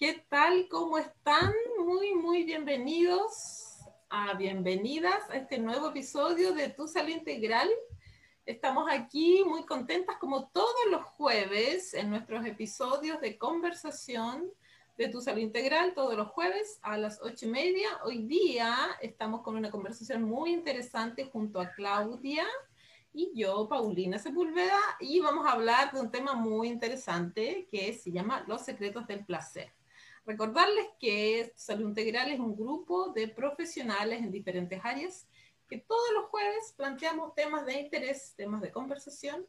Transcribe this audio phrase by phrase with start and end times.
[0.00, 0.66] ¿Qué tal?
[0.70, 1.52] ¿Cómo están?
[1.78, 7.68] Muy, muy bienvenidos a bienvenidas a este nuevo episodio de Tu Salud Integral.
[8.46, 14.50] Estamos aquí muy contentas como todos los jueves en nuestros episodios de conversación
[14.96, 17.88] de Tu Salud Integral, todos los jueves a las ocho y media.
[18.02, 22.46] Hoy día estamos con una conversación muy interesante junto a Claudia
[23.12, 28.10] y yo, Paulina Sepúlveda, y vamos a hablar de un tema muy interesante que se
[28.10, 29.70] llama Los secretos del placer.
[30.26, 35.26] Recordarles que Salud Integral es un grupo de profesionales en diferentes áreas
[35.68, 39.46] que todos los jueves planteamos temas de interés, temas de conversación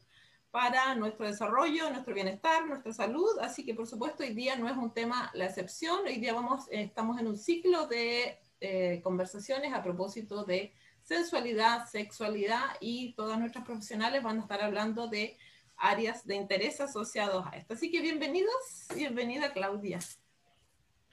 [0.51, 3.39] para nuestro desarrollo, nuestro bienestar, nuestra salud.
[3.41, 6.05] Así que, por supuesto, hoy día no es un tema la excepción.
[6.05, 11.87] Hoy día vamos, eh, estamos en un ciclo de eh, conversaciones a propósito de sensualidad,
[11.87, 15.37] sexualidad y todas nuestras profesionales van a estar hablando de
[15.77, 17.73] áreas de interés asociados a esto.
[17.73, 19.99] Así que bienvenidos, bienvenida Claudia.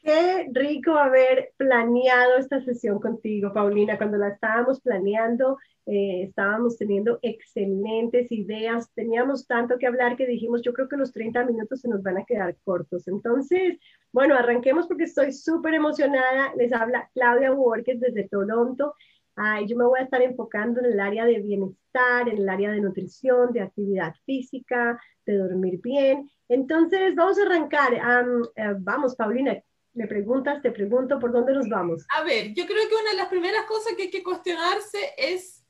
[0.00, 3.98] Qué rico haber planeado esta sesión contigo, Paulina.
[3.98, 10.62] Cuando la estábamos planeando, eh, estábamos teniendo excelentes ideas, teníamos tanto que hablar que dijimos,
[10.62, 13.08] yo creo que los 30 minutos se nos van a quedar cortos.
[13.08, 13.78] Entonces,
[14.12, 16.54] bueno, arranquemos porque estoy súper emocionada.
[16.56, 18.94] Les habla Claudia Borges desde Toronto.
[19.34, 22.70] Ay, yo me voy a estar enfocando en el área de bienestar, en el área
[22.70, 26.30] de nutrición, de actividad física, de dormir bien.
[26.48, 27.94] Entonces, vamos a arrancar.
[27.94, 29.62] Eh, vamos, Paulina,
[29.98, 32.06] me preguntas, te pregunto, ¿por dónde nos vamos?
[32.16, 35.64] A ver, yo creo que una de las primeras cosas que hay que cuestionarse es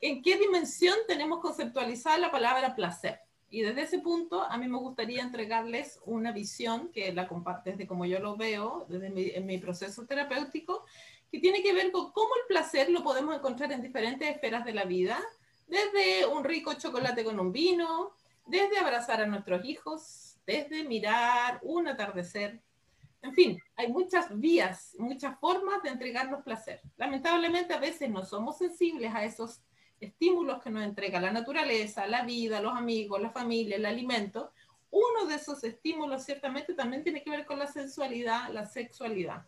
[0.00, 3.20] en qué dimensión tenemos conceptualizada la palabra placer.
[3.50, 7.86] Y desde ese punto, a mí me gustaría entregarles una visión que la compartes de
[7.86, 10.86] como yo lo veo desde mi, en mi proceso terapéutico,
[11.30, 14.72] que tiene que ver con cómo el placer lo podemos encontrar en diferentes esferas de
[14.72, 15.18] la vida,
[15.66, 18.12] desde un rico chocolate con un vino,
[18.46, 22.62] desde abrazar a nuestros hijos, desde mirar un atardecer,
[23.22, 26.80] en fin, hay muchas vías, muchas formas de entregarnos placer.
[26.96, 29.60] Lamentablemente a veces no somos sensibles a esos
[30.00, 34.52] estímulos que nos entrega la naturaleza, la vida, los amigos, la familia, el alimento.
[34.90, 39.44] Uno de esos estímulos ciertamente también tiene que ver con la sensualidad, la sexualidad.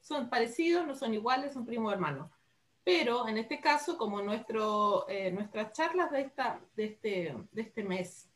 [0.00, 2.30] Son parecidos, no son iguales, son primo hermanos.
[2.82, 7.84] Pero en este caso, como nuestro, eh, nuestras charlas de, esta, de, este, de este
[7.84, 8.29] mes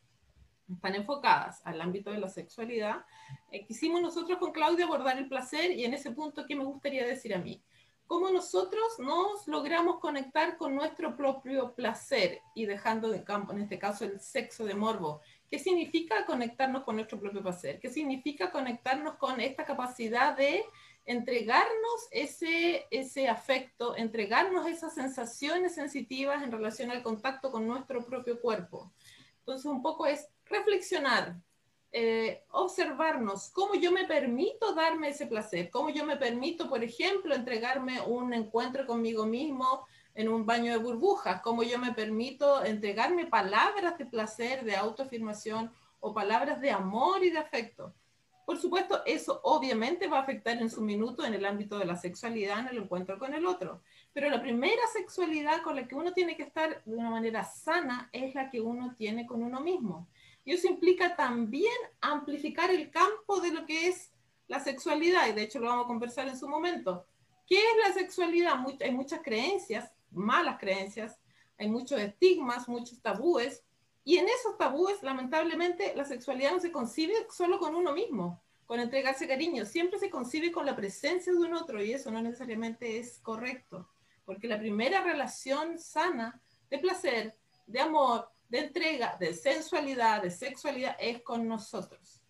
[0.73, 3.05] están enfocadas al ámbito de la sexualidad,
[3.51, 7.05] eh, quisimos nosotros con Claudia abordar el placer y en ese punto, ¿qué me gustaría
[7.05, 7.61] decir a mí?
[8.07, 13.79] Cómo nosotros nos logramos conectar con nuestro propio placer y dejando de campo, en este
[13.79, 15.21] caso, el sexo de morbo.
[15.49, 17.79] ¿Qué significa conectarnos con nuestro propio placer?
[17.79, 20.63] ¿Qué significa conectarnos con esta capacidad de
[21.07, 28.39] entregarnos ese, ese afecto, entregarnos esas sensaciones sensitivas en relación al contacto con nuestro propio
[28.39, 28.91] cuerpo?
[29.45, 31.35] Entonces, un poco es reflexionar,
[31.91, 37.35] eh, observarnos cómo yo me permito darme ese placer, cómo yo me permito, por ejemplo,
[37.35, 39.85] entregarme un encuentro conmigo mismo
[40.15, 45.71] en un baño de burbujas, cómo yo me permito entregarme palabras de placer, de autoafirmación
[45.99, 47.93] o palabras de amor y de afecto.
[48.47, 51.97] Por supuesto, eso obviamente va a afectar en su minuto en el ámbito de la
[51.97, 53.83] sexualidad, en el encuentro con el otro.
[54.15, 58.09] Pero la primera sexualidad con la que uno tiene que estar de una manera sana
[58.13, 60.07] es la que uno tiene con uno mismo.
[60.45, 64.13] Y eso implica también amplificar el campo de lo que es
[64.47, 67.05] la sexualidad, y de hecho lo vamos a conversar en su momento.
[67.45, 68.53] ¿Qué es la sexualidad?
[68.79, 71.19] hay muchas creencias, malas creencias,
[71.57, 73.65] hay muchos estigmas, muchos tabúes,
[74.05, 78.79] y en esos tabúes, lamentablemente, la sexualidad no se concibe solo con uno mismo, con
[78.79, 82.97] entregarse cariño, siempre se concibe con la presencia de un otro, y eso no necesariamente
[82.97, 83.89] es correcto,
[84.25, 87.37] porque la primera relación sana de placer,
[87.67, 92.21] de amor, de entrega, de sensualidad, de sexualidad, es con nosotros.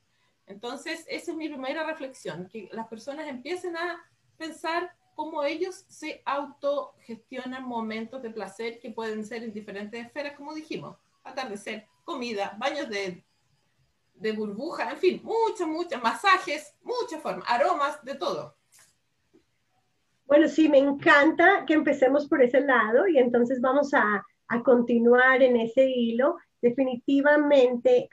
[0.48, 4.04] Entonces, esa es mi primera reflexión, que las personas empiecen a
[4.38, 10.54] pensar cómo ellos se autogestionan momentos de placer que pueden ser en diferentes esferas, como
[10.54, 13.24] dijimos, atardecer, comida, baños de,
[14.14, 18.56] de burbuja, en fin, muchos, muchos masajes, muchas formas, aromas, de todo.
[20.26, 25.42] Bueno, sí, me encanta que empecemos por ese lado y entonces vamos a a continuar
[25.42, 28.08] en ese hilo, definitivamente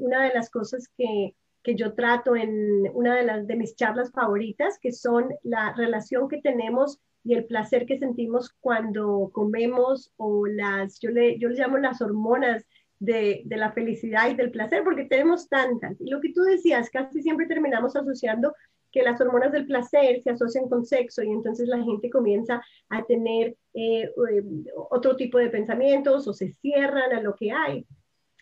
[0.00, 4.10] una de las cosas que, que, yo trato en una de, las, de mis charlas
[4.12, 10.46] favoritas, que son la relación que tenemos y el placer que sentimos cuando comemos o
[10.46, 12.64] las, yo le, yo le llamo las hormonas
[12.98, 16.00] de, de, la felicidad y del placer, porque tenemos tantas.
[16.00, 18.54] Y lo que tú decías, casi siempre terminamos asociando
[18.92, 23.02] que las hormonas del placer se asocian con sexo y entonces la gente comienza a
[23.04, 24.44] tener eh, eh,
[24.90, 27.86] otro tipo de pensamientos o se cierran a lo que hay,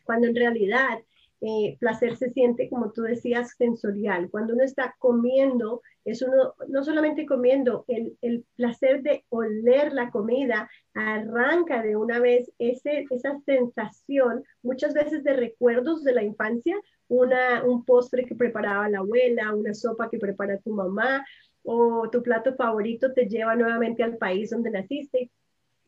[0.04, 0.98] cuando en realidad
[1.40, 4.30] eh, placer se siente, como tú decías, sensorial.
[4.30, 10.10] Cuando uno está comiendo, es uno, no solamente comiendo, el, el placer de oler la
[10.10, 16.76] comida arranca de una vez ese, esa sensación, muchas veces de recuerdos de la infancia,
[17.08, 21.24] una, un postre que preparaba la abuela, una sopa que prepara tu mamá,
[21.62, 25.30] o tu plato favorito te lleva nuevamente al país donde naciste.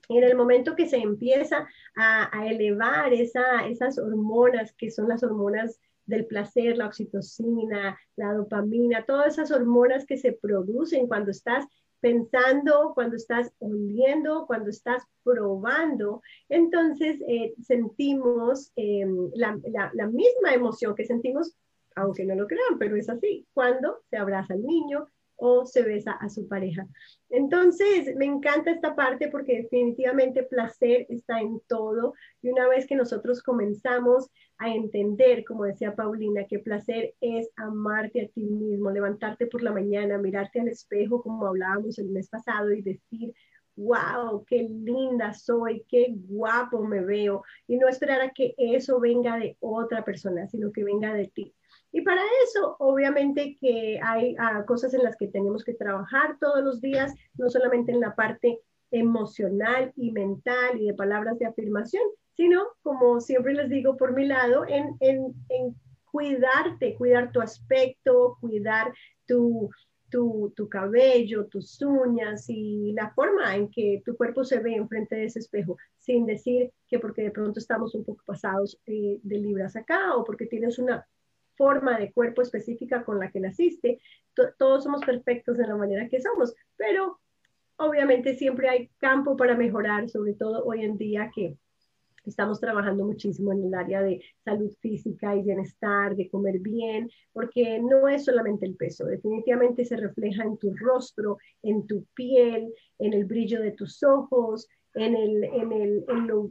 [0.08, 1.66] En el momento que se empieza
[1.96, 9.04] a, elevar esa, esas hormonas, que son las hormonas del placer, la oxitocina, la dopamina,
[9.06, 11.66] todas esas hormonas que se producen cuando estás
[12.00, 19.56] pensando, cuando estás oliendo, cuando estás probando, entonces eh, sentimos em, la,
[19.94, 21.55] la, misma emoción que sentimos,
[21.94, 25.06] aunque no lo crean, pero es así, cuando se abraza al niño,
[25.44, 26.87] o se besa a su pareja.
[27.29, 32.94] Entonces, me encanta esta parte porque definitivamente placer está en todo y una vez que
[32.94, 39.49] nosotros comenzamos a entender, como decía Paulina, que placer es amarte a ti mismo, levantarte
[39.49, 43.35] por la mañana, mirarte al espejo como hablábamos el mes pasado y decir,
[43.75, 49.39] wow, qué linda soy, qué guapo me veo, y no esperar a que eso venga
[49.39, 51.53] de otra persona, sino que venga de ti.
[51.93, 56.65] Y para eso, obviamente que hay ah, cosas en las que tenemos que trabajar todos
[56.65, 58.61] los días, no solamente en la parte
[58.91, 62.03] emocional y mental y de palabras de afirmación,
[62.35, 65.77] sino, como siempre les digo por mi lado, en, en, en
[66.11, 68.93] cuidarte, cuidar tu aspecto, cuidar
[69.27, 69.71] tu,
[70.11, 75.17] tu, tu, cabello, tus uñas y la forma en que tu cuerpo se ve enfrente
[75.17, 79.39] de ese espejo, sin decir que porque de pronto estamos un poco pasados eh, de
[79.39, 81.06] libras acá o porque tienes una
[81.56, 84.00] forma de cuerpo específica con la que naciste.
[84.58, 87.20] todos somos perfectos en la manera que somos, pero
[87.76, 91.56] obviamente siempre hay campo para mejorar, sobre todo hoy en día que
[92.25, 97.81] estamos trabajando muchísimo en el área de salud física y bienestar, de comer bien, porque
[97.81, 103.12] no es solamente el peso, definitivamente se refleja en tu rostro, en tu piel, en
[103.12, 106.50] el brillo de tus ojos, en, el, en, el, en, lo,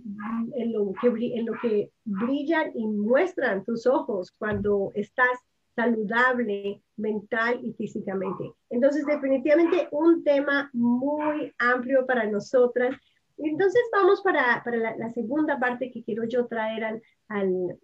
[0.55, 5.39] en, lo que, en lo que brillan y muestran tus ojos cuando estás
[5.75, 8.51] saludable mental y físicamente.
[8.69, 12.95] Entonces, definitivamente un tema muy amplio para nosotras.
[13.37, 17.79] Entonces, vamos para, para la, segunda parte que quiero yo traer al, al,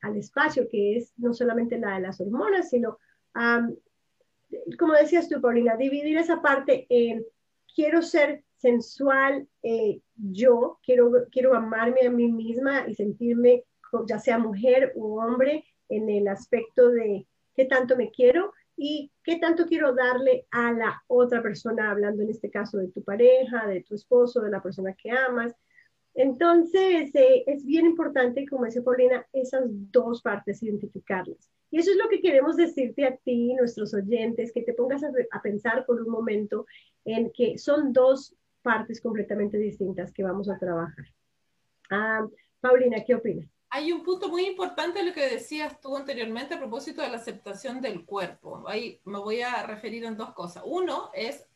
[0.00, 2.98] al, espacio, que es no solamente la de las hormonas, sino,
[4.78, 7.24] como decías tú, Paulina, dividir esa parte en
[7.74, 13.64] quiero ser sensual eh, yo, quiero, quiero amarme a mí misma y sentirme,
[14.06, 19.36] ya sea mujer o hombre, en el aspecto de qué tanto me quiero y qué
[19.38, 23.82] tanto quiero darle a la otra persona, hablando en este caso de tu pareja, de
[23.82, 25.54] tu esposo, de la persona que amas.
[26.14, 31.50] Entonces, eh, es bien importante, como dice Paulina, esas dos partes, identificarlas.
[31.70, 35.42] Y eso es lo que queremos decirte a ti, nuestros oyentes, que te pongas a
[35.42, 36.66] pensar por un momento
[37.04, 41.06] en que son dos partes completamente distintas que vamos a trabajar.
[41.90, 42.26] Ah,
[42.60, 43.48] Paulina, ¿qué opinas?
[43.74, 47.80] Hay un punto muy importante lo que decías tú anteriormente a propósito de la aceptación
[47.80, 48.64] del cuerpo.
[48.68, 50.62] Ahí me voy a referir en dos cosas.
[50.66, 51.48] Uno es,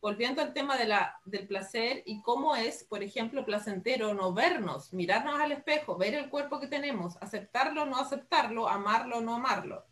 [0.00, 4.94] volviendo al tema de la, del placer y cómo es, por ejemplo, placentero no vernos,
[4.94, 9.34] mirarnos al espejo, ver el cuerpo que tenemos, aceptarlo o no aceptarlo, amarlo o no
[9.34, 9.84] amarlo.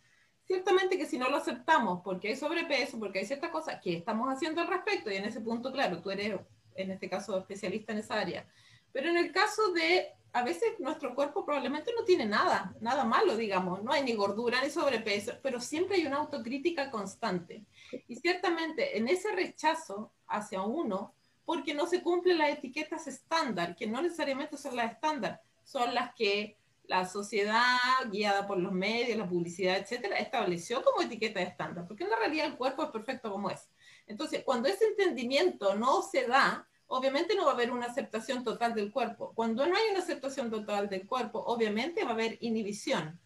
[0.45, 4.33] Ciertamente que si no lo aceptamos porque hay sobrepeso, porque hay ciertas cosas, ¿qué estamos
[4.33, 5.11] haciendo al respecto?
[5.11, 6.41] Y en ese punto, claro, tú eres
[6.77, 8.47] en este caso especialista en esa área.
[8.93, 13.37] Pero en el caso de, a veces nuestro cuerpo probablemente no tiene nada, nada malo,
[13.37, 17.65] digamos, no hay ni gordura ni sobrepeso, pero siempre hay una autocrítica constante.
[18.09, 21.15] Y ciertamente en ese rechazo hacia uno,
[21.45, 26.15] porque no se cumplen las etiquetas estándar, que no necesariamente son las estándar, son las
[26.15, 26.57] que
[26.89, 27.79] la sociedad,
[28.11, 32.47] guiada por los medios, la publicidad, etcétera, estableció como etiqueta estándar, porque en la realidad
[32.47, 33.69] el cuerpo es perfecto como es.
[34.07, 38.75] Entonces, cuando ese entendimiento no se da, obviamente no va a haber una aceptación total
[38.75, 39.33] del cuerpo.
[39.35, 43.21] Cuando no hay una aceptación total del cuerpo, obviamente va a haber inhibición,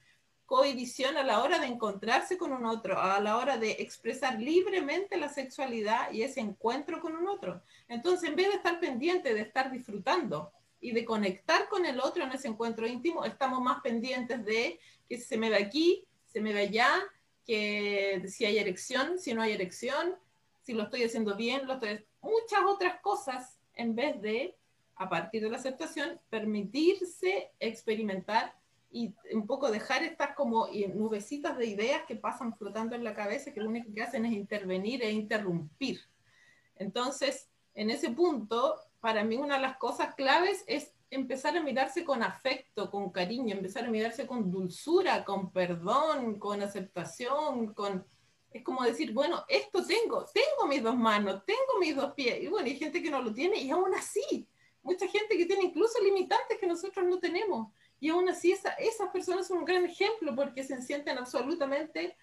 [0.46, 5.16] cohibición a la hora de encontrarse con un otro, a la hora de expresar libremente
[5.16, 7.62] la sexualidad y ese encuentro con un otro.
[7.86, 12.24] Entonces, en vez de estar pendiente de estar disfrutando y de conectar con el otro
[12.24, 16.52] en ese encuentro íntimo, estamos más pendientes de que se me ve aquí, se me
[16.52, 16.90] ve allá,
[17.44, 20.16] que si hay erección, si no hay erección,
[20.70, 24.56] si lo estoy haciendo bien, lo estoy muchas otras cosas en vez de,
[24.94, 28.54] a partir de la aceptación, permitirse experimentar
[28.88, 33.52] y un poco dejar estas como nubecitas de ideas que pasan flotando en la cabeza
[33.52, 36.02] que lo único que hacen es intervenir e interrumpir.
[36.76, 42.04] Entonces, en ese punto, para mí una de las cosas claves es empezar a mirarse
[42.04, 48.06] con afecto, con cariño, empezar a mirarse con dulzura, con perdón, con aceptación, con...
[48.52, 52.42] Es como decir, bueno, esto tengo, tengo mis dos manos, tengo mis dos pies.
[52.42, 54.48] Y bueno, hay gente que no lo tiene y aún así,
[54.82, 57.72] mucha gente que tiene incluso limitantes que nosotros no tenemos.
[58.00, 62.16] Y aún así esas personas son un gran ejemplo porque se sienten absolutamente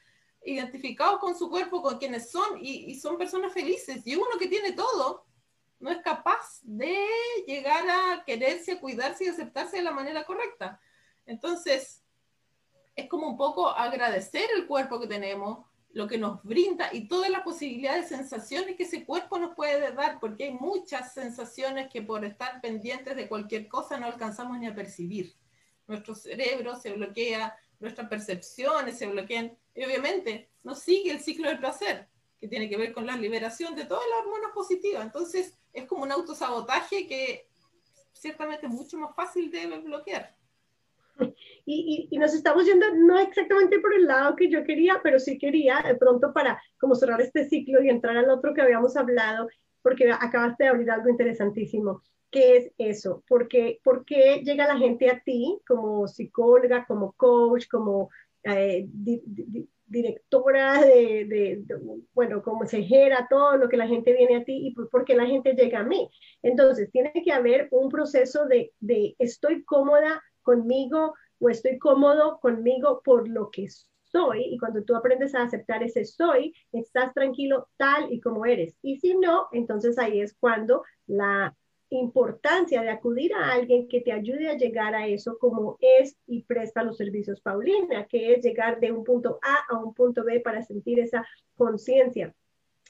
[0.44, 4.06] identificados con su cuerpo, con quienes son y, y son personas felices.
[4.06, 5.26] Y uno que tiene todo,
[5.80, 6.98] no es capaz de
[7.46, 10.82] llegar a quererse, a cuidarse y aceptarse de la manera correcta.
[11.26, 12.04] Entonces,
[12.96, 15.67] es como un poco agradecer el cuerpo que tenemos,
[15.98, 20.20] lo que nos brinda y todas las posibilidades, sensaciones que ese cuerpo nos puede dar,
[20.20, 24.76] porque hay muchas sensaciones que por estar pendientes de cualquier cosa no alcanzamos ni a
[24.76, 25.34] percibir.
[25.88, 31.58] Nuestro cerebro se bloquea, nuestras percepciones se bloquean y obviamente no sigue el ciclo del
[31.58, 32.08] placer,
[32.40, 35.04] que tiene que ver con la liberación de todas las hormonas positivas.
[35.04, 37.50] Entonces, es como un autosabotaje que
[38.14, 40.38] ciertamente es mucho más fácil de bloquear.
[41.70, 45.38] Y, y, nos estamos yendo no exactamente por el lado que yo quería, pero sí
[45.38, 49.50] quería de pronto para como cerrar este ciclo y entrar al otro que habíamos hablado,
[49.82, 52.02] porque acabaste de abrir algo interesantísimo.
[52.32, 53.22] ¿Qué es eso?
[53.28, 58.12] Porque, ¿Por qué llega la gente a ti como psicóloga, como coach, como
[58.44, 58.88] eh,
[59.88, 61.66] directora de,
[62.14, 65.26] bueno, como consejera, todo lo que la gente viene a ti y por qué la
[65.26, 66.10] gente llega a mí.
[66.42, 73.02] Entonces, tiene que haber un proceso de, de estoy cómoda conmigo o estoy cómodo conmigo
[73.04, 73.68] por lo que
[74.04, 78.76] soy y cuando tú aprendes a aceptar ese soy, estás tranquilo tal y como eres.
[78.82, 81.56] Y si no, entonces ahí es cuando la
[81.90, 86.44] importancia de acudir a alguien que te ayude a llegar a eso como es y
[86.44, 90.40] presta los servicios Paulina, que es llegar de un punto A a un punto B
[90.42, 91.26] para sentir esa
[91.56, 92.34] conciencia.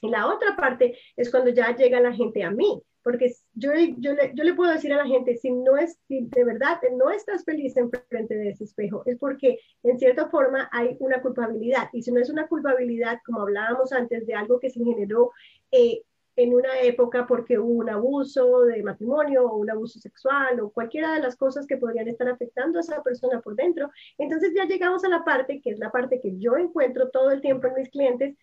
[0.00, 4.12] Y la otra parte es cuando ya llega la gente a mí, porque yo, yo,
[4.12, 7.08] le, yo le puedo decir a la gente, si no es, si de verdad no
[7.08, 11.88] estás feliz en frente de ese espejo, es porque en cierta forma hay una culpabilidad.
[11.94, 15.30] Y si no es una culpabilidad, como hablábamos antes, de algo que se generó
[15.72, 16.02] eh,
[16.36, 21.14] en una época porque hubo un abuso de matrimonio o un abuso sexual o cualquiera
[21.14, 23.90] de las cosas que podrían estar afectando a esa persona por dentro.
[24.18, 27.40] Entonces ya llegamos a la parte que es la parte que yo encuentro todo el
[27.40, 28.36] tiempo en mis clientes,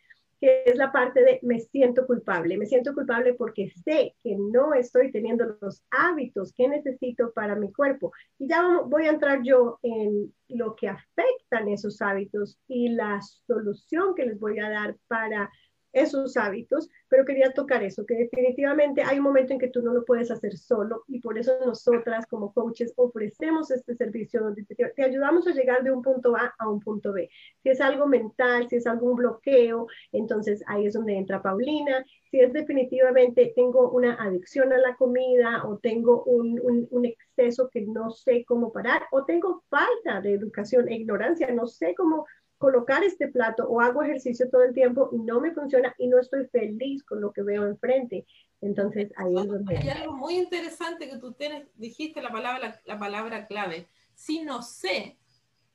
[0.66, 2.58] es la parte de me siento culpable.
[2.58, 7.72] Me siento culpable porque sé que no estoy teniendo los hábitos que necesito para mi
[7.72, 8.12] cuerpo.
[8.38, 14.16] Y ya voy a entrar yo en lo que afectan esos hábitos y la solución
[14.16, 15.50] que les voy a dar para
[15.96, 19.94] esos hábitos, pero quería tocar eso, que definitivamente hay un momento en que tú no
[19.94, 25.04] lo puedes hacer solo y por eso nosotras como coaches ofrecemos este servicio donde te,
[25.04, 27.30] ayudamos a llegar de un punto A a un punto B.
[27.64, 32.06] Si es algo mental, si es algún bloqueo, entonces ahí es donde entra Paulina.
[32.30, 37.70] Si es definitivamente tengo una adicción a la comida o tengo un, un, un exceso
[37.70, 42.26] que no sé cómo parar o tengo falta de educación e ignorancia, no sé cómo
[42.58, 46.20] colocar este plato o hago ejercicio todo el tiempo y no me funciona y no
[46.20, 48.26] estoy feliz con lo que veo enfrente.
[48.62, 49.78] Entonces, ahí es donde...
[49.78, 53.88] Hay algo muy interesante que tú tienes, dijiste la palabra, la palabra clave.
[54.14, 55.18] Si no sé,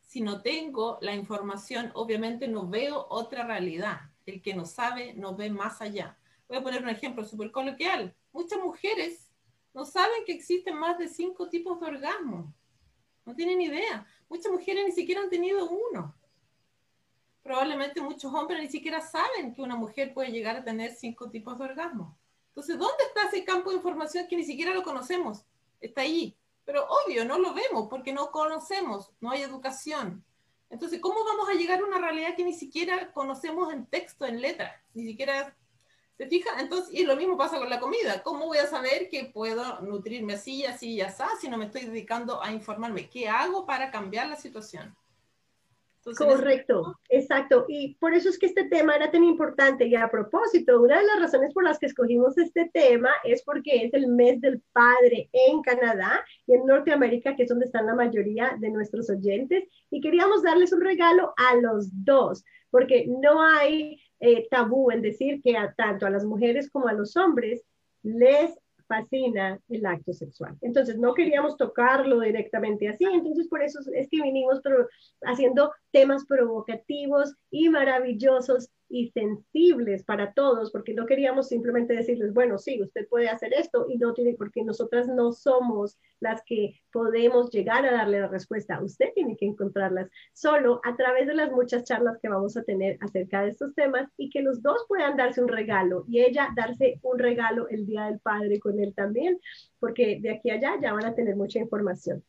[0.01, 4.01] si no tengo la información, obviamente no veo otra realidad.
[4.27, 6.19] El que no sabe no ve más allá.
[6.49, 8.15] Voy a poner un ejemplo súper coloquial.
[8.33, 9.31] Muchas mujeres
[9.75, 12.53] no saben que existen más de cinco tipos de orgasmo.
[13.25, 14.07] No tienen idea.
[14.29, 16.17] Muchas mujeres ni siquiera han tenido uno
[17.51, 21.59] probablemente muchos hombres ni siquiera saben que una mujer puede llegar a tener cinco tipos
[21.59, 22.17] de orgasmo.
[22.51, 25.45] Entonces, ¿dónde está ese campo de información que ni siquiera lo conocemos?
[25.81, 26.37] Está ahí.
[26.65, 30.25] Pero obvio, no lo vemos porque no conocemos, no hay educación.
[30.69, 34.41] Entonces, ¿cómo vamos a llegar a una realidad que ni siquiera conocemos en texto, en
[34.41, 34.81] letra?
[34.95, 35.53] Ni siquiera
[36.19, 36.51] se fija.
[36.61, 38.23] Entonces, y lo mismo pasa con la comida.
[38.23, 41.87] ¿Cómo voy a saber que puedo nutrirme así, así y así si no me estoy
[41.87, 43.11] dedicando a informarme?
[43.11, 44.95] ¿Qué hago para cambiar la situación?
[46.03, 47.67] Correcto, exacto.
[47.69, 49.87] Y por eso es que este tema era tan importante.
[49.87, 53.85] Y a propósito, una de las razones por las que escogimos este tema es porque
[53.85, 57.95] es el mes del padre en Canadá y en Norteamérica, que es donde están la
[57.95, 59.65] mayoría de nuestros oyentes.
[59.91, 65.43] Y queríamos darles un regalo a los dos, porque no hay eh, tabú en decir
[65.43, 67.63] que a tanto a las mujeres como a los hombres
[68.03, 68.59] les
[68.91, 70.59] fascina el acto sexual.
[70.61, 74.61] Entonces no queríamos tocarlo directamente así, entonces por eso es que vinimos
[75.23, 82.59] haciendo temas provocativos y maravillosos y sensibles para todos, porque no queríamos simplemente decirles, bueno,
[82.59, 87.51] sí, usted puede hacer esto y no tiene, porque nosotras no somos las que podemos
[87.51, 88.83] llegar a darle la respuesta.
[88.83, 92.99] Usted tiene que encontrarlas solo a través de las muchas charlas que vamos a tener
[93.01, 96.99] acerca de estos temas y que los dos puedan darse un regalo y ella darse
[97.03, 99.39] un regalo el Día del Padre con él también,
[99.79, 102.25] porque de aquí allá ya van a tener mucha información.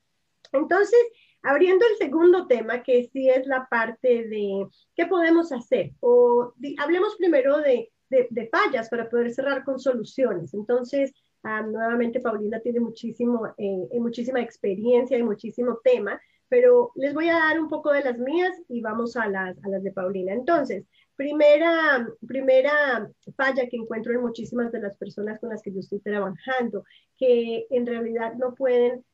[0.54, 1.00] Entonces,
[1.44, 7.16] Abriendo el segundo tema, que sí es la parte de qué podemos hacer, o hablemos
[7.16, 10.54] primero de, de, fallas para poder cerrar con soluciones.
[10.54, 16.20] Entonces, ah, nuevamente Paulina tiene muchísimo, eh, muchísima experiencia y muchísimo tema,
[16.50, 19.70] pero les voy a dar un poco de las mías y vamos a las, a
[19.70, 20.34] las de Paulina.
[20.34, 25.80] Entonces, primera, primera falla que encuentro en muchísimas de las personas con las que yo
[25.80, 26.84] estoy trabajando,
[27.18, 29.06] que en realidad no pueden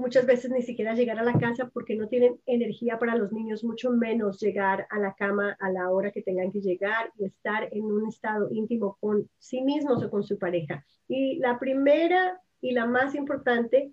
[0.00, 3.62] muchas veces ni siquiera llegar a la casa porque no tienen energía para los niños,
[3.62, 7.68] mucho menos llegar a la cama a la hora que tengan que llegar y estar
[7.70, 10.84] en un estado íntimo con sí mismos o con su pareja.
[11.06, 13.92] Y la primera y la más importante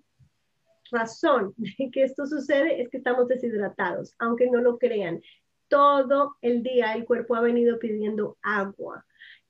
[0.90, 5.20] razón de que esto sucede es que estamos deshidratados, aunque no lo crean.
[5.68, 9.04] Todo el día el cuerpo ha venido pidiendo agua.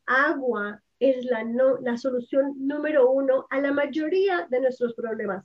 [0.07, 5.45] Agua es la, no, la solución número uno a la mayoría de nuestros problemas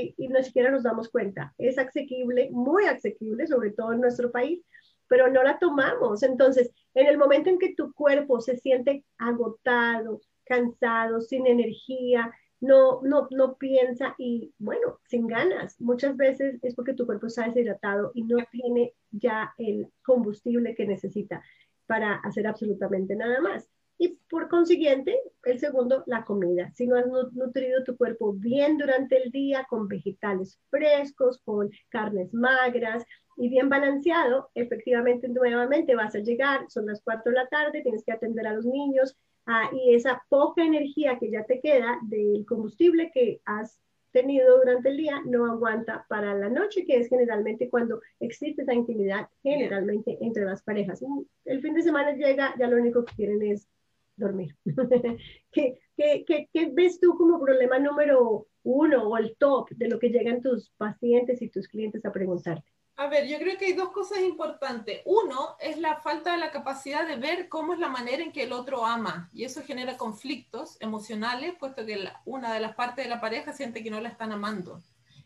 [0.00, 1.54] y, y, ni siquiera nos damos cuenta.
[1.58, 4.62] Es asequible, muy asequible, sobre todo en nuestro país,
[5.08, 6.22] pero no la tomamos.
[6.22, 13.00] Entonces, en el momento en que tu cuerpo se siente agotado, cansado, sin energía, no,
[13.02, 15.80] no, no piensa y bueno, sin ganas.
[15.80, 20.86] Muchas veces es porque tu cuerpo está deshidratado y no tiene ya el combustible que
[20.86, 21.42] necesita
[21.86, 23.68] para hacer absolutamente nada más.
[23.98, 26.72] Y por consiguiente, el segundo, la comida.
[26.74, 32.34] Si no has nutrido tu cuerpo bien durante el día con vegetales frescos, con carnes
[32.34, 33.04] magras
[33.36, 38.04] y bien balanceado, efectivamente nuevamente vas a llegar, son las 4 de la tarde, tienes
[38.04, 42.44] que atender a los niños ah, y esa poca energía que ya te queda del
[42.46, 43.80] combustible que has
[44.14, 48.72] tenido durante el día no aguanta para la noche, que es generalmente cuando existe esa
[48.72, 51.04] intimidad, generalmente entre las parejas.
[51.44, 53.68] El fin de semana llega, ya lo único que quieren es
[54.16, 54.56] dormir.
[55.52, 59.98] ¿Qué, qué, qué, qué ves tú como problema número uno o el top de lo
[59.98, 62.74] que llegan tus pacientes y tus clientes a preguntarte?
[62.96, 65.02] A ver, yo creo que hay dos cosas importantes.
[65.04, 68.44] Uno es la falta de la capacidad de ver cómo es la manera en que
[68.44, 73.10] el otro ama y eso genera conflictos emocionales, puesto que una de las partes de
[73.10, 74.80] la pareja siente que no la están amando.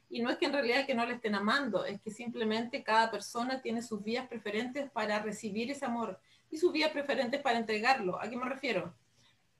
[0.09, 3.11] Y no es que en realidad que no la estén amando, es que simplemente cada
[3.11, 6.19] persona tiene sus vías preferentes para recibir ese amor
[6.51, 8.21] y sus vías preferentes para entregarlo.
[8.21, 8.95] ¿A qué me refiero?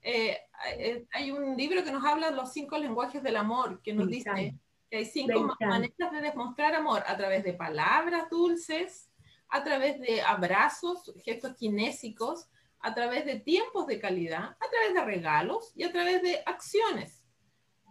[0.01, 0.37] Eh,
[0.77, 4.07] eh, hay un libro que nos habla de los cinco lenguajes del amor, que nos
[4.07, 4.55] dice
[4.89, 9.11] que hay cinco maneras de demostrar amor a través de palabras dulces,
[9.49, 12.47] a través de abrazos, gestos kinésicos,
[12.79, 17.25] a través de tiempos de calidad, a través de regalos y a través de acciones.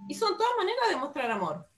[0.09, 1.69] Y son todas maneras de mostrar amor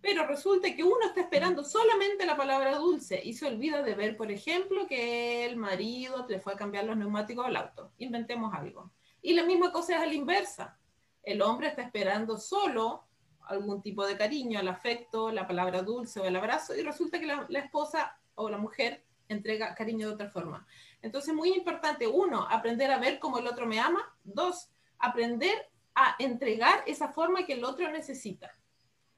[0.00, 4.16] pero resulta que uno está esperando solamente la palabra dulce y se olvida de ver,
[4.16, 7.92] por ejemplo, que el marido le fue a cambiar los neumáticos al auto.
[7.98, 8.92] Inventemos algo.
[9.22, 10.78] Y la misma cosa es a la inversa.
[11.22, 13.04] El hombre está esperando solo
[13.48, 17.26] algún tipo de cariño, el afecto, la palabra dulce o el abrazo, y resulta que
[17.26, 20.66] la, la esposa o la mujer entrega cariño de otra forma.
[21.02, 24.16] Entonces, muy importante, uno, aprender a ver cómo el otro me ama.
[24.24, 28.55] Dos, aprender a entregar esa forma que el otro necesita.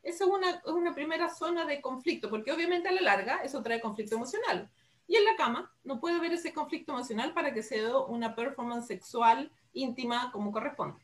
[0.09, 3.81] Esa es una, una primera zona de conflicto, porque obviamente a la larga eso trae
[3.81, 4.71] conflicto emocional.
[5.07, 8.35] Y en la cama no puede haber ese conflicto emocional para que se dé una
[8.35, 11.03] performance sexual íntima como corresponde.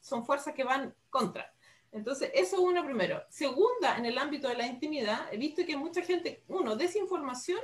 [0.00, 1.52] Son fuerzas que van contra.
[1.92, 3.22] Entonces, eso es una primero.
[3.28, 7.60] Segunda, en el ámbito de la intimidad, he visto que mucha gente, uno, desinformación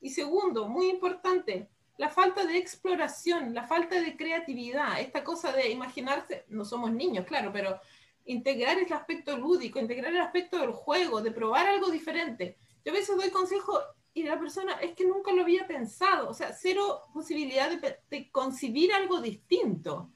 [0.00, 5.70] y segundo, muy importante, la falta de exploración, la falta de creatividad, esta cosa de
[5.70, 7.80] imaginarse, no somos niños, claro, pero
[8.26, 12.56] integrar el aspecto lúdico, integrar el aspecto del juego, de probar algo diferente.
[12.84, 13.80] Yo a veces doy consejo
[14.14, 18.92] y la persona es que nunca lo había pensado, o sea, cero posibilidad de, concebir
[18.92, 20.10] algo distinto,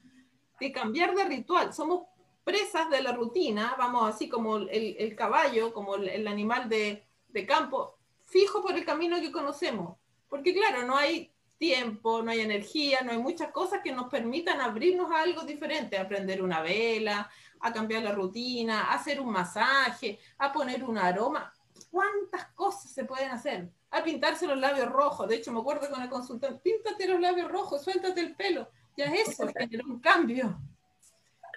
[0.59, 1.73] de cambiar de ritual.
[1.73, 2.07] Somos
[2.43, 7.97] presas de la rutina, vamos así como el, caballo, como el, animal de, de campo,
[8.25, 9.97] fijo por el camino que conocemos.
[10.27, 14.61] Porque claro, no hay tiempo, no hay energía, no hay muchas cosas que nos permitan
[14.61, 17.29] abrirnos a algo diferente, aprender una vela,
[17.61, 21.53] a cambiar la rutina, a hacer un masaje, a poner un aroma.
[21.89, 23.69] ¿Cuántas cosas se pueden hacer?
[23.89, 25.27] A pintarse los labios rojos.
[25.27, 28.69] De hecho, me acuerdo con la consultante, píntate los labios rojos, suéltate el pelo.
[28.97, 30.59] Ya eso genera un cambio.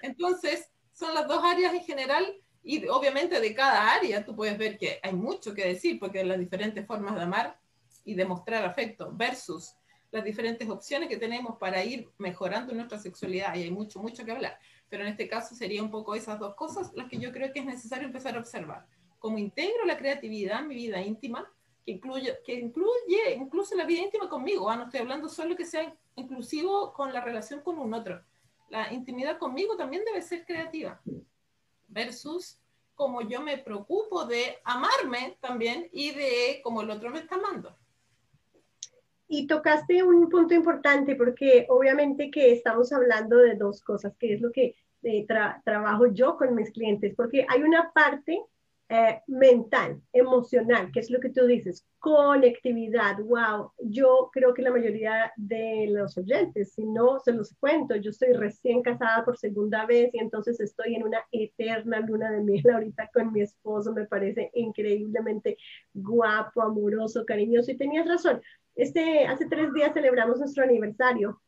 [0.02, 4.78] Entonces, son las dos áreas en general y obviamente de cada área tú puedes ver
[4.78, 7.58] que hay mucho que decir porque las diferentes formas de amar
[8.04, 9.76] y demostrar afecto versus
[10.14, 14.30] las diferentes opciones que tenemos para ir mejorando nuestra sexualidad, y hay mucho, mucho que
[14.30, 17.52] hablar, pero en este caso sería un poco esas dos cosas las que yo creo
[17.52, 18.86] que es necesario empezar a observar.
[19.18, 21.52] Cómo integro la creatividad en mi vida íntima,
[21.84, 25.64] que incluye, que incluye incluso la vida íntima conmigo, ah, no estoy hablando solo que
[25.64, 28.22] sea inclusivo con la relación con un otro.
[28.68, 31.00] La intimidad conmigo también debe ser creativa,
[31.88, 32.60] versus
[32.94, 37.76] como yo me preocupo de amarme también y de cómo el otro me está amando.
[39.26, 44.40] Y tocaste un punto importante porque obviamente que estamos hablando de dos cosas, que es
[44.40, 45.26] lo que eh,
[45.64, 48.40] trabajo yo con mis clientes, porque hay una parte
[48.90, 54.70] eh, mental, emocional, que es lo que tú dices, conectividad, wow, yo creo que la
[54.70, 59.86] mayoría de los oyentes, si no se los cuento, yo estoy recién casada por segunda
[59.86, 64.04] vez y entonces estoy en una eterna luna de miel ahorita con mi esposo, me
[64.04, 65.56] parece increíblemente
[65.94, 68.42] guapo, amoroso, cariñoso y tenías razón,
[68.76, 71.40] este, hace tres días celebramos nuestro aniversario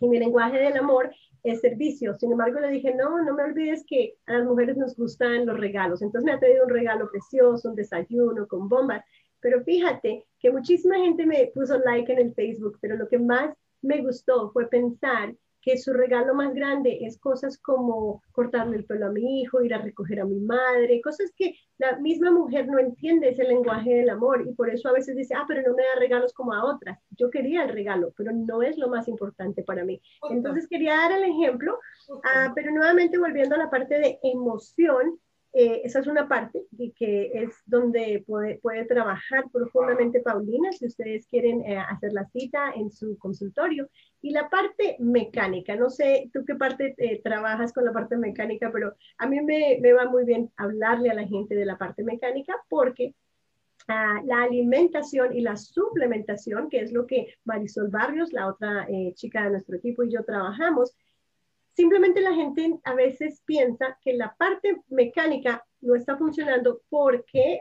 [0.00, 1.10] y mi lenguaje del amor
[1.42, 2.16] es servicio.
[2.18, 5.58] Sin embargo, le dije, no, no me olvides que a las mujeres nos gustan los
[5.58, 6.02] regalos.
[6.02, 9.04] Entonces me ha traído un regalo precioso, un desayuno con bombas.
[9.40, 13.54] Pero fíjate que muchísima gente me puso like en el Facebook, pero lo que más
[13.80, 19.06] me gustó fue pensar que su regalo más grande es cosas como cortarle el pelo
[19.06, 22.78] a mi hijo, ir a recoger a mi madre, cosas que la misma mujer no
[22.78, 25.84] entiende ese lenguaje del amor y por eso a veces dice, ah, pero no me
[25.84, 26.98] da regalos como a otras.
[27.10, 30.02] Yo quería el regalo, pero no es lo más importante para mí.
[30.30, 31.78] Entonces quería dar el ejemplo,
[32.24, 35.18] ah, pero nuevamente volviendo a la parte de emoción,
[35.54, 40.86] eh, esa es una parte y que es donde puede, puede, trabajar profundamente Paulina, si
[40.86, 43.90] ustedes quieren eh, hacer la cita en su consultorio.
[44.22, 48.70] Y la parte mecánica, no sé tú qué parte eh, trabajas con la parte mecánica,
[48.72, 52.02] pero a mí me, me, va muy bien hablarle a la gente de la parte
[52.02, 53.14] mecánica porque
[53.88, 59.44] ah, la alimentación y la suplementación, que es lo que Marisol Barrios, la otra chica
[59.44, 60.96] de nuestro equipo y yo trabajamos,
[61.74, 67.60] Simplemente la gente a veces piensa que la parte mecánica no está funcionando porque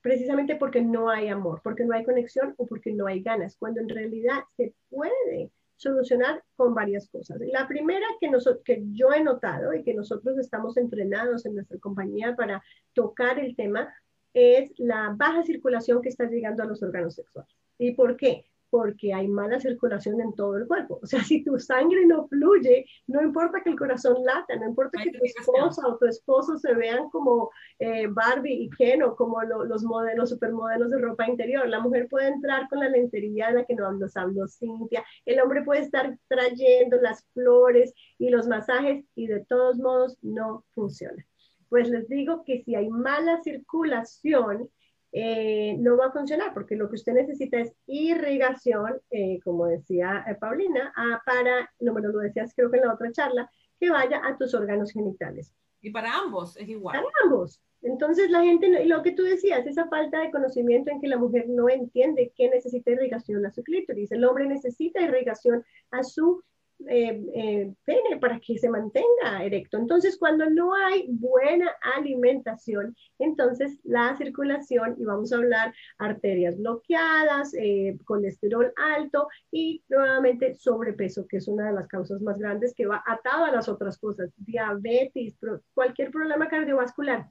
[0.00, 3.80] precisamente porque no hay amor, porque no hay conexión o porque no hay ganas, cuando
[3.80, 7.40] en realidad se puede solucionar con varias cosas.
[7.40, 8.30] La primera que,
[8.64, 13.56] que yo he notado y que nosotros estamos entrenados en nuestra compañía para tocar el
[13.56, 13.92] tema
[14.34, 17.54] es la baja circulación que está llegando a los órganos sexuales.
[17.78, 18.44] ¿Y por qué?
[18.74, 20.98] Porque hay mala circulación en todo el cuerpo.
[21.00, 25.00] O sea, si tu sangre no fluye, no importa que el corazón lata, no importa
[25.00, 29.40] que tu esposa o tu esposo se vean como eh, Barbie y Ken o como
[29.44, 31.68] los modelos, supermodelos de ropa interior.
[31.68, 35.04] La mujer puede entrar con la lencería de la que nos habló Cintia.
[35.24, 40.64] El hombre puede estar trayendo las flores y los masajes y de todos modos no
[40.74, 41.24] funciona.
[41.68, 44.68] Pues les digo que si hay mala circulación,
[45.16, 50.24] eh, no va a funcionar porque lo que usted necesita es irrigación, eh, como decía
[50.28, 53.48] eh, Paulina, ah, para, no me lo decías creo que en la otra charla,
[53.78, 55.54] que vaya a tus órganos genitales.
[55.80, 56.96] Y para ambos es igual.
[56.96, 57.62] Para ambos.
[57.82, 61.48] Entonces la gente, lo que tú decías, esa falta de conocimiento en que la mujer
[61.48, 66.42] no entiende que necesita irrigación a su clítoris, el hombre necesita irrigación a su
[66.88, 69.78] eh, eh, pene para que se mantenga erecto.
[69.78, 77.54] Entonces, cuando no hay buena alimentación, entonces la circulación, y vamos a hablar arterias bloqueadas,
[77.54, 82.86] eh, colesterol alto y nuevamente sobrepeso, que es una de las causas más grandes que
[82.86, 85.38] va atado a las otras cosas, diabetes,
[85.72, 87.28] cualquier problema cardiovascular.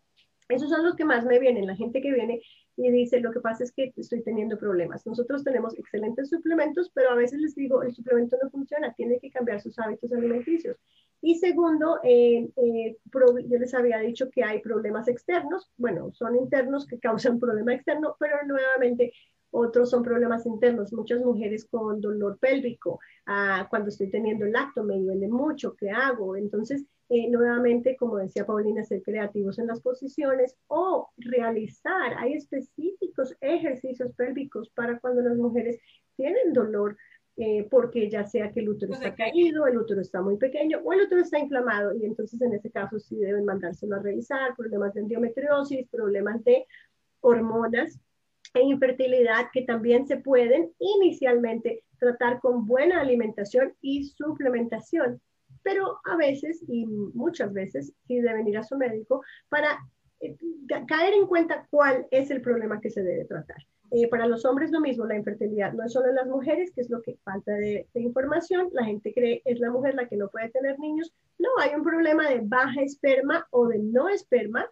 [0.49, 2.41] Esos son los que más me vienen, la gente que viene
[2.75, 5.05] y dice, lo que pasa es que estoy teniendo problemas.
[5.05, 9.29] Nosotros tenemos excelentes suplementos, pero a veces les digo, el suplemento no funciona, tiene que
[9.29, 10.77] cambiar sus hábitos alimenticios.
[11.21, 12.97] Y segundo, eh, eh,
[13.47, 18.15] yo les había dicho que hay problemas externos, bueno, son internos que causan problema externo,
[18.19, 19.13] pero nuevamente
[19.51, 20.91] otros son problemas internos.
[20.91, 25.91] Muchas mujeres con dolor pélvico, ah, cuando estoy teniendo el acto me duele mucho, ¿qué
[25.91, 26.35] hago?
[26.35, 33.35] Entonces, eh, nuevamente, como decía Paulina, ser creativos en las posiciones o realizar, hay específicos
[33.41, 35.79] ejercicios pélvicos para cuando las mujeres
[36.15, 36.97] tienen dolor,
[37.35, 40.93] eh, porque ya sea que el útero está caído, el útero está muy pequeño o
[40.93, 41.93] el útero está inflamado.
[41.95, 46.65] Y entonces en ese caso sí deben mandárselo a revisar, problemas de endometriosis, problemas de
[47.21, 47.99] hormonas
[48.53, 55.19] e infertilidad que también se pueden inicialmente tratar con buena alimentación y suplementación
[55.63, 59.79] pero a veces y muchas veces sí deben ir a su médico para
[60.19, 60.35] eh,
[60.87, 63.57] caer en cuenta cuál es el problema que se debe tratar.
[63.91, 66.81] Eh, para los hombres lo mismo, la infertilidad no es solo en las mujeres, que
[66.81, 70.17] es lo que falta de, de, información, la gente cree es la mujer la que
[70.17, 74.65] no puede tener niños, no, hay un problema de baja esperma o de no esperma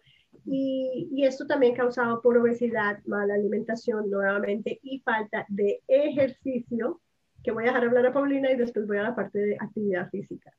[0.44, 7.00] Y, y, esto también causado por obesidad, mala alimentación nuevamente y falta de ejercicio,
[7.44, 10.10] que voy a dejar hablar a Paulina y después voy a la parte de actividad
[10.10, 10.52] física.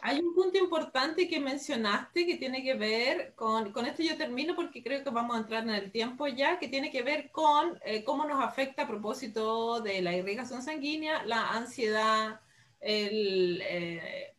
[0.00, 4.54] Hay un punto importante que mencionaste que tiene que ver con, con esto yo termino
[4.54, 7.78] porque creo que vamos a entrar en el tiempo ya, que tiene que ver con
[7.84, 12.40] eh, cómo nos afecta a propósito de la irrigación sanguínea, la ansiedad,
[12.80, 14.34] el, eh,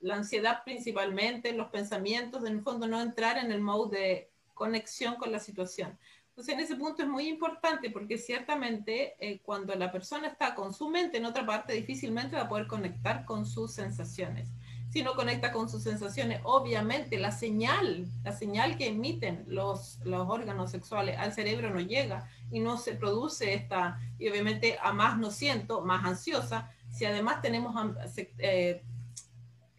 [0.00, 5.14] la ansiedad principalmente, los pensamientos, en el fondo no entrar en el modo de conexión
[5.14, 5.98] con la situación.
[6.28, 10.72] Entonces, en ese punto es muy importante porque ciertamente eh, cuando la persona está con
[10.72, 14.48] su mente en otra parte, difícilmente va a poder conectar con sus sensaciones.
[14.90, 20.28] Si no conecta con sus sensaciones, obviamente la señal, la señal que emiten los, los
[20.28, 25.16] órganos sexuales al cerebro no llega y no se produce esta, y obviamente a más
[25.16, 26.72] no siento, más ansiosa.
[26.90, 27.74] Si además tenemos
[28.38, 28.82] eh,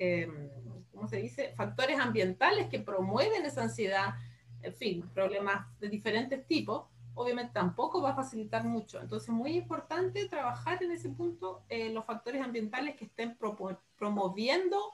[0.04, 0.50] Em,
[0.92, 1.54] ¿cómo se dice?
[1.56, 4.16] Factores ambientales que promueven esa ansiedad,
[4.64, 9.00] en fin, problemas de diferentes tipos, obviamente tampoco va a facilitar mucho.
[9.00, 13.38] Entonces, muy importante trabajar en ese punto eh, los factores ambientales que estén
[13.96, 14.92] promoviendo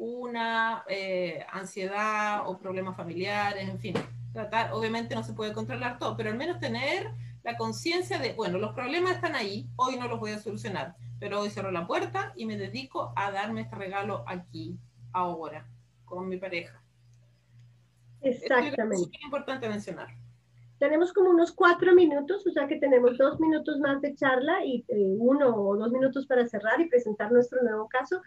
[0.00, 3.94] una eh, ansiedad o problemas familiares, en fin.
[4.32, 7.10] Tratar, obviamente no se puede controlar todo, pero al menos tener
[7.42, 11.40] la conciencia de, bueno, los problemas están ahí, hoy no los voy a solucionar pero
[11.40, 14.78] hoy cierro la puerta y me dedico a darme este regalo aquí,
[15.12, 15.66] ahora,
[16.06, 16.82] con mi pareja.
[18.22, 19.10] Exactamente.
[19.18, 20.08] Es importante mencionar.
[20.78, 24.82] Tenemos como unos cuatro minutos, o sea que tenemos dos minutos más de charla y
[24.88, 28.22] eh, uno o dos minutos para cerrar y presentar nuestro nuevo caso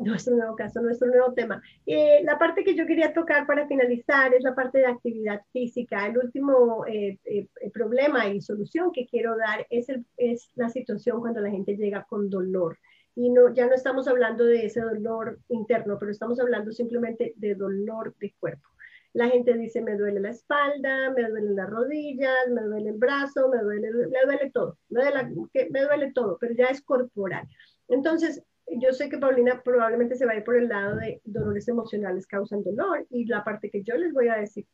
[0.00, 1.62] nuestro nuevo caso, nuestro nuevo tema.
[1.86, 6.06] Eh, la parte que yo quería tocar para finalizar es la parte de actividad física.
[6.06, 9.86] El último eh, eh, problema y solución que quiero dar es,
[10.16, 12.78] es la situación cuando la gente llega con dolor.
[13.16, 17.54] Y no, ya no estamos hablando de ese dolor interno, pero estamos hablando simplemente de
[17.54, 18.68] dolor de cuerpo.
[19.12, 23.48] La gente dice, me duele la espalda, me duelen las rodillas, me duele el brazo,
[23.48, 27.46] me duele, me duele todo, me duele, me duele todo, pero ya es corporal.
[27.86, 31.68] Entonces, yo sé que Paulina probablemente se va a ir por el lado de dolores
[31.68, 34.66] emocionales causan dolor y la parte que yo les voy a decir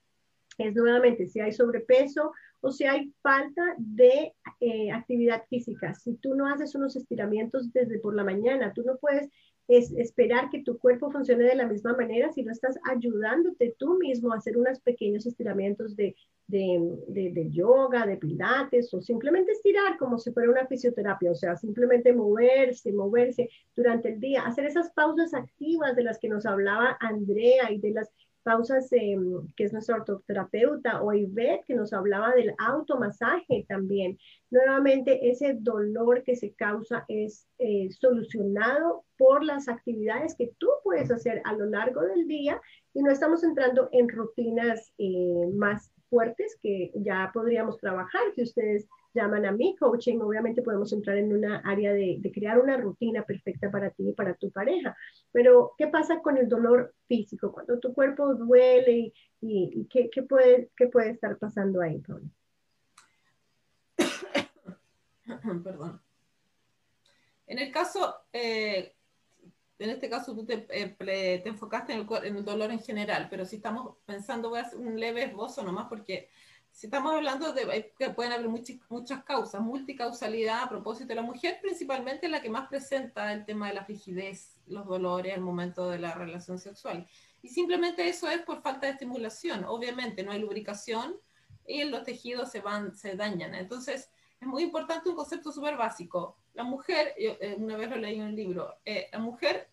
[0.59, 5.95] es nuevamente si hay sobrepeso o si hay falta de eh, actividad física.
[5.95, 9.31] Si tú no haces unos estiramientos desde por la mañana, tú no puedes
[9.71, 13.99] es esperar que tu cuerpo funcione de la misma manera si no estás ayudándote tú
[13.99, 16.17] mismo a hacer unos pequeños estiramientos de,
[16.49, 21.57] de, de, yoga, de pilates o simplemente estirar como si fuera una fisioterapia, o sea,
[21.57, 26.97] simplemente moverse, moverse durante el día, hacer esas pausas activas de las que nos hablaba
[26.99, 32.33] Andrea y de las pausas, em, que es nuestra ortoterapeuta, o Ivette, que nos hablaba
[32.35, 34.19] del automasaje también.
[34.51, 41.11] Nuevamente, ese dolor que se causa es eh, solucionado por las actividades que tú puedes
[41.11, 42.61] hacer a lo largo del día
[42.95, 48.89] y no estamos entrando en rutinas eh, más fuertes que ya podríamos trabajar, si ustedes
[49.15, 53.71] llaman a mi coaching, obviamente podemos entrar en una área de, crear una rutina perfecta
[53.71, 54.97] para ti y para tu pareja.
[55.33, 57.53] Pero, ¿qué pasa con el dolor físico?
[57.53, 62.03] Cuando tu cuerpo duele y, ¿qué, puede, qué puede estar pasando ahí,
[65.65, 66.01] Perdón.
[67.47, 68.95] En el caso, eh,
[69.79, 73.29] en este caso tú te, eh, te enfocaste en el, en el, dolor en general,
[73.31, 76.29] pero si estamos pensando, voy a hacer un leve esbozo nomás porque
[76.81, 81.21] si estamos hablando de que pueden haber muchas, muchas causas, multicausalidad a propósito de la
[81.21, 85.91] mujer, principalmente la que más presenta el tema de la frigidez, los dolores al momento
[85.91, 87.07] de la relación sexual.
[87.43, 89.67] Y simplemente eso es por falta de estimulación.
[89.67, 91.21] Obviamente no hay lubricación
[91.67, 93.55] y los tejidos se, van, se dañan.
[93.55, 94.09] Entonces,
[94.41, 96.39] es muy importante un concepto súper básico.
[96.55, 99.69] La mujer, eh, una vez lo leí en un libro, eh, la mujer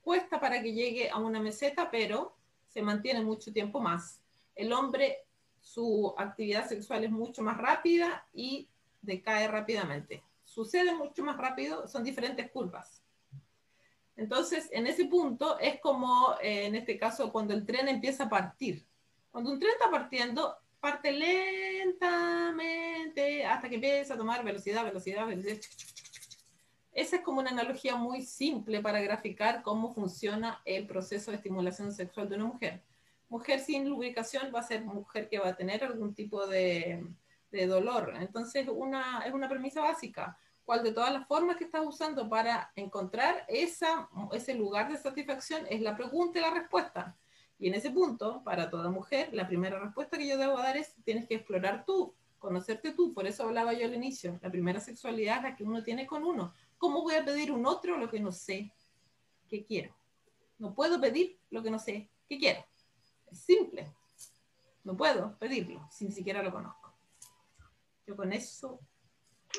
[0.00, 2.36] cuesta para que llegue a una meseta, pero
[2.68, 4.22] se mantiene mucho tiempo más.
[4.54, 5.25] El hombre
[5.66, 8.68] su actividad sexual es mucho más rápida y
[9.02, 10.22] decae rápidamente.
[10.44, 13.02] Sucede mucho más rápido, son diferentes curvas.
[14.14, 18.28] Entonces, en ese punto es como, eh, en este caso, cuando el tren empieza a
[18.28, 18.86] partir.
[19.32, 21.84] Cuando un tren está partiendo, parte lentamente
[23.44, 25.58] hasta que empieza a tomar velocidad, velocidad, velocidad.
[26.92, 31.92] Esa es como una analogía muy simple para graficar cómo funciona el proceso de estimulación
[31.92, 32.84] sexual de una mujer
[33.28, 37.04] mujer sin lubricación va a ser mujer que va a tener algún tipo de,
[37.68, 38.12] dolor.
[38.20, 40.36] Entonces, una, es una premisa básica.
[40.66, 45.64] ¿Cuál de todas las formas que estás usando para encontrar esa, ese lugar de satisfacción
[45.70, 47.16] es la pregunta y la respuesta?
[47.58, 50.94] Y en ese punto, para toda mujer, la primera respuesta que yo debo dar es,
[51.04, 53.14] tienes que explorar tú, conocerte tú.
[53.14, 54.38] Por eso hablaba yo al inicio.
[54.42, 56.52] La primera sexualidad es la que uno tiene con uno.
[56.76, 58.70] ¿Cómo voy a pedir un otro lo que no sé
[59.48, 59.96] que quiero?
[60.58, 62.64] No puedo pedir lo que no sé que quiero.
[63.30, 63.92] Es simple.
[64.84, 66.94] No puedo pedirlo si ni siquiera lo conozco.
[68.06, 68.80] Yo con eso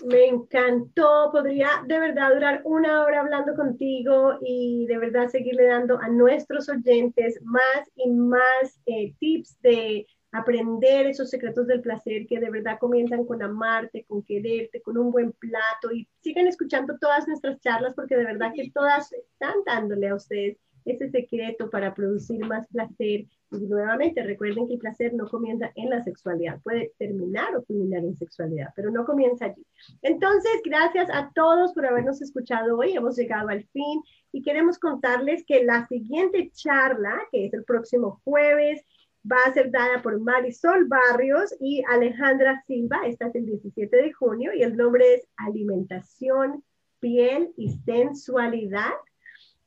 [0.06, 6.00] me encantó, podría de verdad durar una hora hablando contigo y de verdad seguirle dando
[6.00, 12.40] a nuestros oyentes más y más eh, tips de aprender esos secretos del placer que
[12.40, 17.28] de verdad comienzan con amarte, con quererte, con un buen plato y sigan escuchando todas
[17.28, 22.46] nuestras charlas porque de verdad que todas están dándole a ustedes ese secreto para producir
[22.46, 23.26] más placer.
[23.52, 28.04] Y nuevamente recuerden que el placer no comienza en la sexualidad, puede terminar o culminar
[28.04, 29.66] en sexualidad, pero no comienza allí.
[30.02, 32.94] Entonces, gracias a todos por habernos escuchado hoy.
[32.94, 38.22] Hemos llegado al fin y queremos contarles que la siguiente charla, que es el próximo
[38.24, 38.84] jueves,
[39.30, 43.02] va a ser dada por Marisol Barrios y Alejandra Silva.
[43.06, 46.64] Esta es el 17 de junio y el nombre es Alimentación,
[47.00, 48.94] Piel y Sensualidad.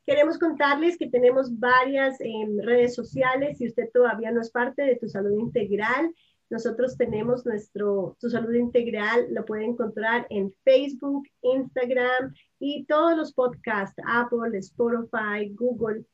[0.06, 3.58] Queremos contarles que tenemos varias redes sociales.
[3.58, 6.14] Si usted todavía no es parte de Tu Salud Integral,
[6.50, 13.32] nosotros tenemos nuestro Tu Salud Integral, lo puede encontrar en Facebook, Instagram y todos los
[13.32, 16.04] podcasts, Apple, Spotify, Google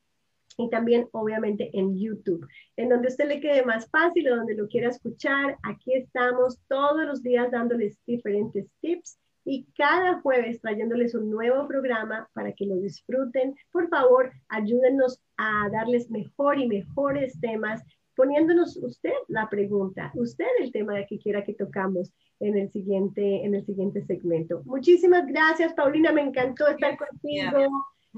[0.59, 2.47] y también obviamente en YouTube,
[2.77, 5.57] en donde usted le quede más fácil o donde lo quiera escuchar.
[5.63, 12.29] Aquí estamos todos los días dándoles diferentes tips y cada jueves trayéndoles un nuevo programa
[12.35, 13.57] para que lo disfruten.
[13.71, 17.81] Por favor, ayúdenos a darles mejor y mejores temas,
[18.17, 23.55] poniéndonos usted la pregunta, usted el tema que quiera que tocamos en el siguiente, en
[23.55, 24.63] el siguiente segmento.
[24.65, 27.69] Muchísimas gracias, Paulina, me encantó estar contigo.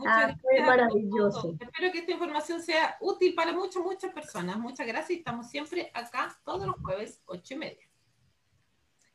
[0.07, 1.57] Ah, fue maravilloso.
[1.61, 4.57] Espero que esta información sea útil para muchas, muchas personas.
[4.59, 5.19] Muchas gracias.
[5.19, 7.85] Estamos siempre acá todos los jueves, ocho y media.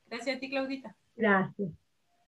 [0.08, 0.96] Gracias a ti, Claudita.
[1.16, 1.83] Gracias.